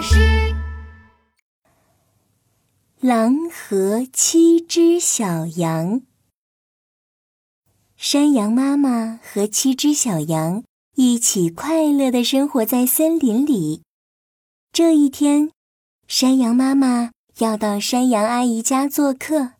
[0.00, 0.16] 巴士。
[3.00, 6.00] 狼和七只小羊。
[7.98, 10.64] 山羊妈妈和七只小羊
[10.96, 13.82] 一起快乐的生活在森林里。
[14.72, 15.50] 这一天，
[16.08, 17.10] 山羊妈妈
[17.40, 19.52] 要到山羊阿姨家做客。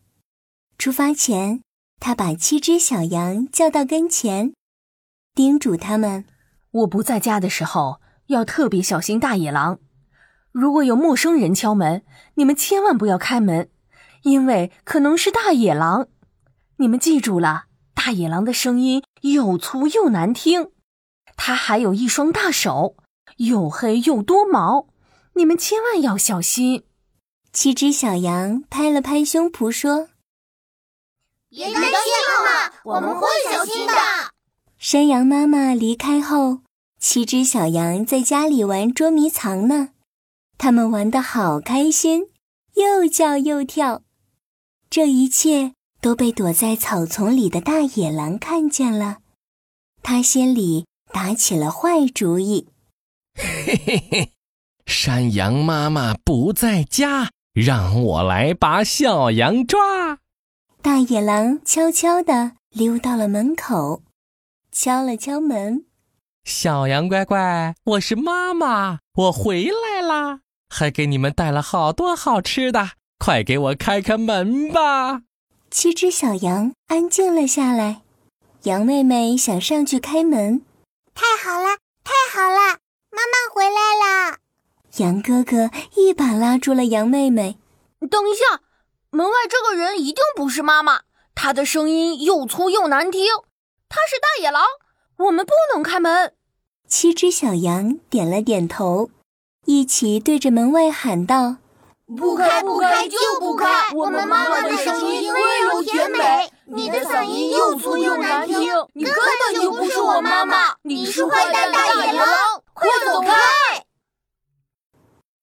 [0.79, 1.61] 出发前，
[1.99, 4.53] 她把七只小羊叫到跟前，
[5.35, 6.25] 叮嘱他们
[6.71, 9.77] ：“我不在家的时候，要特别小心大野狼。”
[10.51, 12.03] 如果有陌生人敲门，
[12.35, 13.69] 你们千万不要开门，
[14.23, 16.07] 因为可能是大野狼。
[16.77, 20.71] 你们记住了，大野狼的声音又粗又难听，
[21.37, 22.95] 它还有一双大手，
[23.37, 24.87] 又黑又多毛，
[25.35, 26.83] 你们千万要小心。
[27.53, 30.07] 七只小羊拍了拍胸脯说
[31.49, 31.91] ：“别担心，
[32.27, 33.93] 妈妈，我们会小心的。”
[34.79, 36.59] 山羊妈妈离开后，
[36.99, 39.89] 七只小羊在家里玩捉迷藏呢。
[40.61, 42.27] 他们玩得好开心，
[42.75, 44.03] 又叫又跳。
[44.91, 49.21] 这一切都被躲在草丛里的大野狼看见了，
[50.03, 52.67] 他心里打起了坏主意。
[53.33, 54.31] 嘿嘿嘿，
[54.85, 60.19] 山羊妈妈不在家，让我来把小羊抓。
[60.83, 64.03] 大野狼悄悄地溜到了门口，
[64.71, 65.85] 敲了敲门
[66.45, 70.41] ：“小羊乖乖，我是妈妈，我回来啦。”
[70.73, 75.23] 还给你们带了好多好吃的，快给我开开门吧！
[75.69, 78.01] 七只小羊安静了下来。
[78.63, 80.61] 羊妹妹想上去开门，
[81.13, 82.77] 太好了，太好了，
[83.11, 84.37] 妈妈回来了！
[84.97, 87.57] 羊哥哥一把拉住了羊妹妹。
[88.09, 88.61] 等一下，
[89.09, 91.01] 门外这个人一定不是妈妈，
[91.35, 93.25] 他的声音又粗又难听，
[93.89, 94.63] 他是大野狼，
[95.17, 96.33] 我们不能开门。
[96.87, 99.09] 七只小羊点了点头。
[99.65, 101.57] 一起对着门外喊道
[102.17, 103.67] ：“不开，不开，就不开！
[103.93, 108.57] 我们妈妈的声音温柔甜美，你的嗓音又粗又难听，
[108.93, 112.27] 你根本就不是我妈妈，你是坏蛋大野狼，
[112.73, 113.31] 快走开！”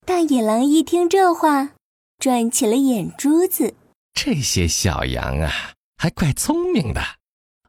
[0.05, 1.71] 大野狼一听这话，
[2.19, 3.75] 转起了眼珠子。
[4.13, 5.51] 这些小羊啊，
[5.97, 7.01] 还怪聪明的。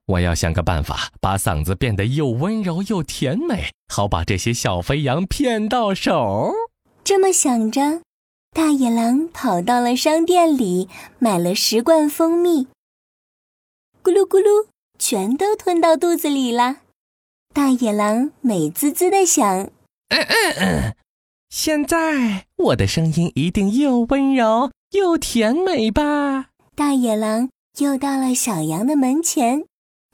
[0.09, 6.51] 我要想个办法，把嗓子变得又温柔又甜美，好把这些小肥羊骗到手。
[7.03, 8.01] 这么想着，
[8.51, 12.67] 大野狼跑到了商店里，买了十罐蜂蜜。
[14.01, 14.67] 咕噜咕噜，
[14.97, 16.77] 全都吞到肚子里了。
[17.53, 19.69] 大野狼美滋滋的想
[20.09, 20.95] ：“嗯嗯嗯，
[21.49, 29.65] 现在我的声音一定又温柔又甜美吧？”大野狼又到了小羊的门前。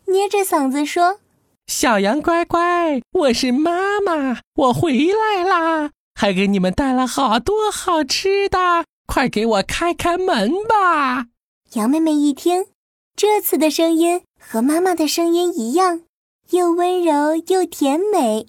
[0.07, 1.19] 捏着嗓子说
[1.67, 5.91] ：“小羊乖乖，我是妈妈，我回来啦！
[6.13, 11.27] 还给你们带了好多好吃的，快给我开开门吧！”
[11.73, 12.67] 羊妹妹一听，
[13.15, 16.03] 这次的声音和妈妈的声音一样，
[16.51, 18.47] 又温柔又甜美。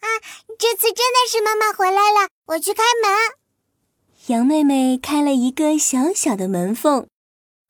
[0.00, 0.06] 啊，
[0.58, 3.12] 这次真的是妈妈回来了，我去开门。
[4.26, 7.06] 羊妹妹开了一个小小的门缝，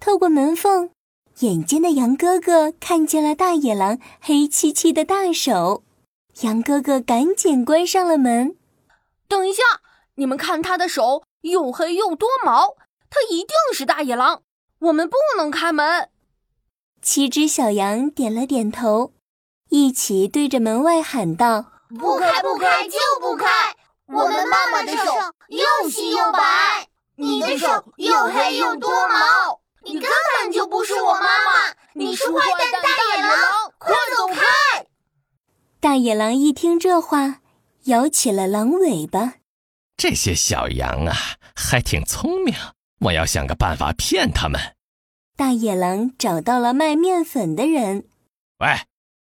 [0.01, 0.91] 透过门缝。
[1.41, 5.83] 眼尖的羊哥哥看见了大野狼黑漆漆的大手，
[6.41, 8.57] 羊哥哥赶紧关上了门。
[9.29, 9.63] 等一下，
[10.15, 12.77] 你们看他的手又黑又多毛，
[13.11, 14.41] 他一定是大野狼，
[14.79, 16.09] 我们不能开门。
[17.03, 19.13] 七只小羊点了点头，
[19.69, 21.67] 一起对着门外喊道
[22.01, 23.77] ：“不开，不开，就不开！
[24.07, 25.13] 我们妈妈的手
[25.49, 30.11] 又细又白，你的手又黑又多毛。”你根
[30.43, 34.87] 本就不是我妈妈，你是坏蛋大野狼，快走开！
[35.79, 37.41] 大野狼一听这话，
[37.85, 39.35] 摇起了狼尾巴。
[39.97, 41.15] 这些小羊啊，
[41.55, 42.53] 还挺聪明，
[42.99, 44.61] 我要想个办法骗他们。
[45.37, 48.09] 大野狼找到了卖面粉的人，
[48.59, 48.69] 喂，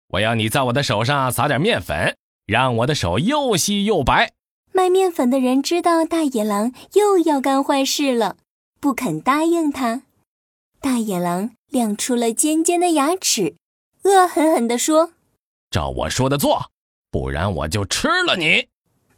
[0.08, 4.32] 我要你在我的手上撒点面粉，让我的手又细又白。
[4.72, 8.38] 卖面粉的人知道大野狼又要干坏事了，
[8.80, 10.02] 不肯答应他。
[10.88, 13.58] 大野狼亮出了尖尖的牙齿，
[14.04, 15.12] 恶狠狠地说
[15.70, 16.72] ：“照我说的做，
[17.12, 18.70] 不然我就吃了你！”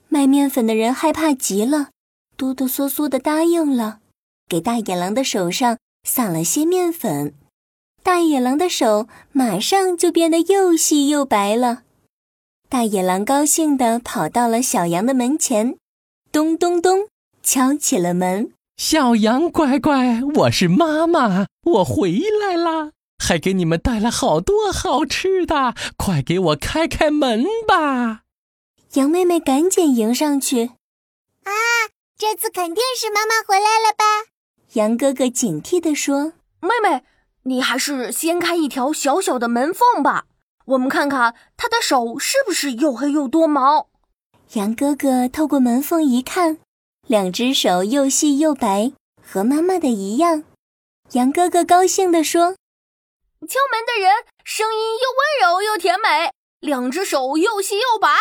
[0.10, 1.92] 卖面粉的人害怕极了，
[2.36, 4.00] 哆哆嗦嗦地答应了，
[4.48, 7.36] 给大野狼的手上撒了些面粉。
[8.02, 11.84] 大野狼的手马上就变得又细又白了。
[12.68, 15.78] 大野狼高兴地跑到了小羊的门前，
[16.32, 17.08] 咚咚咚，
[17.44, 18.54] 敲起了门。
[18.80, 22.94] 小羊乖乖，我是妈妈，我回来啦！
[23.22, 28.22] 还给你们带了好多好吃的，快给我开开门吧！
[28.94, 30.68] 羊妹妹赶紧迎上去。
[31.44, 31.52] 啊，
[32.18, 34.06] 这次肯定是妈妈回来了吧？
[34.76, 36.32] 羊哥哥警惕地说
[36.64, 37.04] ：“妹妹，
[37.44, 40.24] 你还是先开一条小小的门缝吧，
[40.68, 43.90] 我们看看他的手是不是又黑又多毛。”
[44.56, 46.60] 羊哥哥透过门缝一看，
[47.10, 50.44] 两只手又细又白，和妈妈的一样。
[51.14, 52.52] 羊哥哥高兴地说
[53.50, 58.16] ：“敲门的人声音又温柔又甜美，两只手又细又白，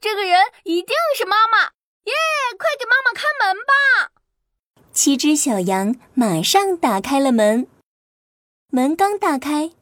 [0.00, 1.64] 这个人一定是妈妈！
[2.04, 2.14] 耶，
[2.58, 4.12] 快给妈妈开门吧！”
[4.90, 7.68] 七只小羊马上打开了门。
[8.68, 9.72] 门刚打开，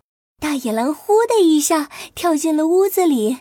[0.40, 3.38] 大野狼呼的一下跳进了屋子里。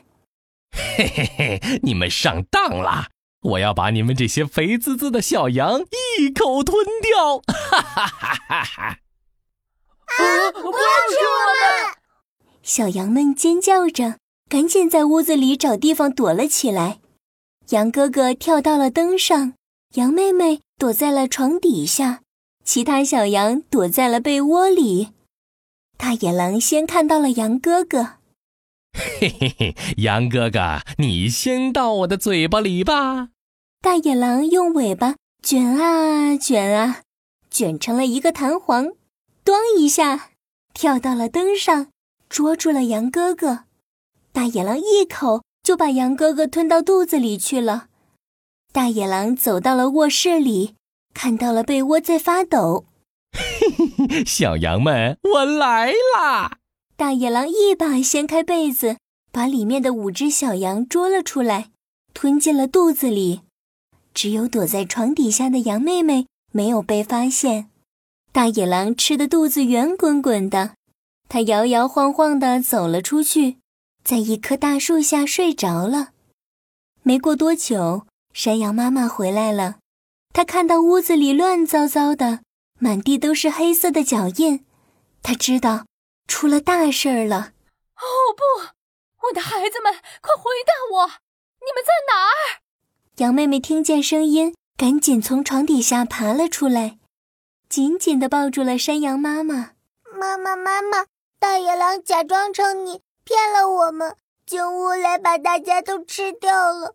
[0.72, 3.08] 嘿嘿嘿，你们上当了！
[3.48, 5.82] 我要把你们这些肥滋滋的小羊
[6.20, 7.40] 一口吞掉！
[7.48, 8.84] 哈哈哈哈哈！
[8.88, 11.96] 啊，不要吃我们！
[12.64, 14.18] 小羊们尖叫着，
[14.50, 17.00] 赶紧在屋子里找地方躲了起来。
[17.70, 19.54] 羊哥哥跳到了灯上，
[19.96, 20.62] 羊妹妹。
[20.80, 22.22] 躲在了床底下，
[22.64, 25.08] 其他小羊躲在了被窝里。
[25.98, 28.18] 大野狼先看到了羊哥哥，
[28.94, 33.30] 嘿嘿嘿，羊哥哥，你先到我的嘴巴里吧。
[33.80, 37.02] 大野狼用尾巴卷啊卷啊，
[37.50, 38.94] 卷成了一个弹簧，
[39.46, 40.32] 咣一下
[40.74, 41.88] 跳到了灯上，
[42.28, 43.66] 捉住了羊哥哥。
[44.32, 47.88] 大野狼一口就把羊哥哥吞到肚子里去了。
[48.74, 50.76] 大野狼走到了卧室里，
[51.14, 52.86] 看到了被窝在发抖。
[54.26, 56.58] 小羊们，我来啦！
[56.96, 58.98] 大野狼一把掀开被子，
[59.32, 61.70] 把里面的五只小羊捉了出来，
[62.14, 63.42] 吞进了肚子里。
[64.18, 67.70] 只有躲在床底下的羊妹妹没有被发现。
[68.32, 70.74] 大野狼吃的肚子圆滚滚的，
[71.30, 73.60] 它摇摇晃晃地走了出去，
[74.04, 76.14] 在一棵大树下睡着了。
[77.04, 78.08] 没过多久。
[78.34, 79.78] 山羊妈妈回来了，
[80.34, 82.42] 她看到屋子里乱糟糟的，
[82.80, 84.66] 满地都是黑色的脚印，
[85.22, 85.86] 她知道
[86.28, 87.54] 出了大事儿了。
[87.98, 88.06] 哦
[88.36, 92.66] 不，我的孩子们，快回答我，你们在哪儿？
[93.18, 97.00] 羊妹妹听见声音，赶紧从床底下爬了出来，
[97.68, 99.72] 紧紧地抱住了山羊妈妈。
[100.20, 101.08] 妈妈，妈妈，
[101.40, 104.16] 大野狼假装成你骗了我们，
[104.46, 106.94] 进屋来把大家都吃掉了。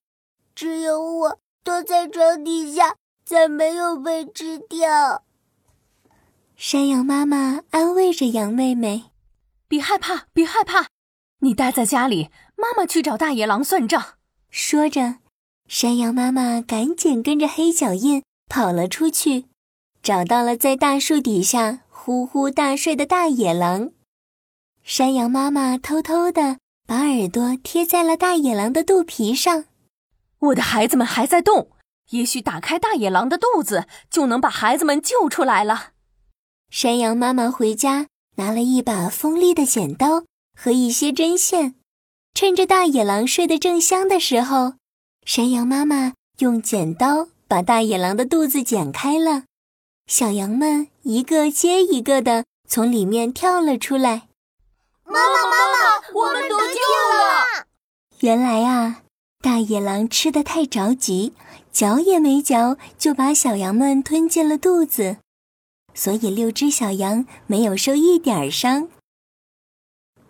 [0.55, 5.25] 只有我躲在床底下，才没有被吃掉。
[6.55, 9.11] 山羊妈妈安慰着羊妹妹
[9.67, 10.87] ：“别害怕，别害怕，
[11.41, 14.15] 你待在家里，妈妈去找大野狼算账。”
[14.49, 15.17] 说着，
[15.73, 19.47] 山羊妈妈赶紧跟着黑脚印跑了出去，
[20.03, 23.93] 找到了在大树底下呼呼大睡的大野狼。
[24.83, 29.65] 山羊妈妈偷偷的把耳朵贴在了大野狼的肚皮上。
[30.41, 31.71] 我的孩子们还在动，
[32.11, 35.93] 也许打开大野狼的肚子，就能把孩子们救出来了。
[36.69, 40.25] 山羊妈妈回家拿了一把锋利的剪刀
[40.55, 41.77] 和一些针线，
[42.35, 44.75] 趁着大野狼睡得正香的时候，
[45.25, 49.45] 山羊妈妈用剪刀把大野狼的肚子剪开了，
[50.07, 54.29] 小羊们一个接一个的从里面跳了出来。
[55.05, 56.81] 妈妈，妈妈，我们得救
[57.15, 57.67] 了！
[58.21, 58.99] 原来啊。
[59.41, 61.33] 大野狼吃的太着急，
[61.73, 65.17] 嚼也没嚼，就把小羊们吞进了肚子，
[65.95, 68.89] 所以六只小羊没有受一点伤。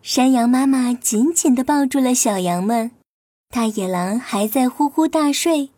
[0.01, 2.93] 山羊妈妈紧紧地抱住了小羊们，
[3.53, 5.69] 大野狼还在呼呼大睡。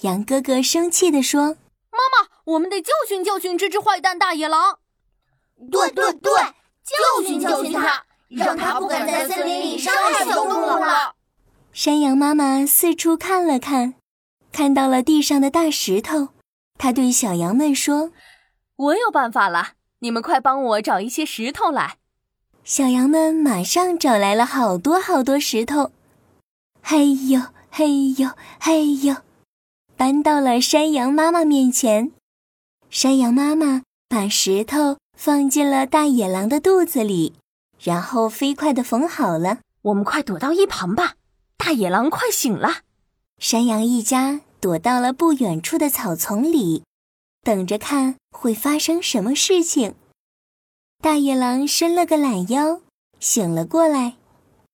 [0.00, 1.58] 羊哥哥生气地说
[1.92, 4.78] ：“妈妈，我们得教训教训这只坏蛋大野狼。
[5.70, 11.14] ”“对对对，教训教训他，让他不敢在森林里伤害小动物了。”
[11.74, 13.92] 山羊妈妈四处看了看，
[14.50, 16.28] 看到了地上的大石头，
[16.78, 18.10] 她对小羊们说
[18.76, 21.98] ：“我有办法了，你们快帮我找一些石头来。”
[22.64, 25.92] 小羊们马上找来了好多好多石头，
[26.82, 29.16] 嘿呦嘿呦嘿呦，
[29.96, 32.12] 搬到了山羊妈妈面前。
[32.90, 37.34] 山羊妈妈把石头放进了大野狼的肚子里，
[37.80, 39.60] 然后飞快地缝好了。
[39.82, 41.14] 我们快躲到一旁吧。
[41.56, 42.82] 大野狼快醒了！
[43.38, 46.84] 山羊一家躲到了不远处的草丛里，
[47.42, 49.94] 等着看会发生什么事情。
[51.00, 52.80] 大野狼伸了个懒腰，
[53.18, 54.14] 醒了过来。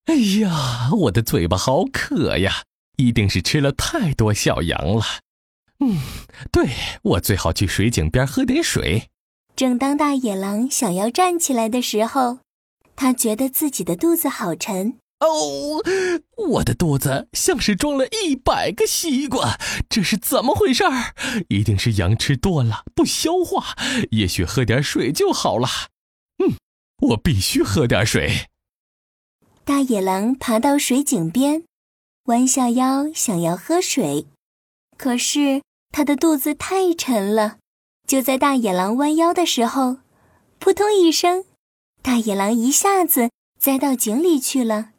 [0.08, 2.62] 哎呀，我的嘴巴好渴呀！
[2.96, 5.04] 一定是吃了太多小羊了。
[5.80, 5.98] 嗯，
[6.50, 6.70] 对，
[7.02, 9.10] 我最好去水井边喝点水。
[9.54, 12.38] 正当大野狼想要站起来的时候，
[12.96, 14.96] 他觉得自己的肚子好沉。
[15.20, 15.82] 哦，
[16.52, 19.58] 我的肚子像是装了一百个西瓜，
[19.90, 21.14] 这是怎么回事儿？
[21.50, 23.76] 一定是羊吃多了不消化，
[24.12, 25.68] 也许喝点水就好了。
[26.38, 26.56] 嗯，
[27.10, 28.47] 我必须喝点水。
[29.68, 31.62] 大野狼爬到水井边，
[32.24, 34.24] 弯下腰想要喝水，
[34.96, 35.60] 可是
[35.92, 37.58] 它的肚子太沉了。
[38.06, 39.98] 就在大野狼弯腰的时候，
[40.58, 41.44] 扑通一声，
[42.00, 43.28] 大野狼一下子
[43.60, 44.92] 栽到井里去了。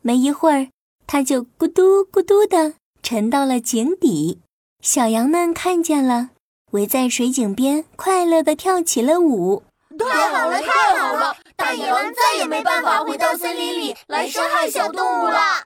[0.00, 0.68] 没一会儿，
[1.08, 4.38] 它就咕嘟咕嘟的沉到了井底。
[4.80, 6.30] 小羊们看见了，
[6.70, 9.64] 围在水井边，快乐的跳起了舞。
[9.98, 11.36] 太好了，太好了！
[11.56, 15.64] 大狼再也没办法回到森林里来伤害小动物了。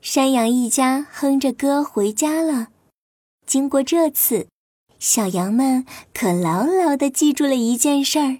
[0.00, 2.68] 山羊一家哼着歌回家了。
[3.46, 4.48] 经过这次，
[4.98, 8.38] 小羊们可牢牢的记住了一件事儿：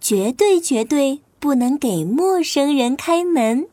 [0.00, 3.69] 绝对绝对不能给陌生人开门。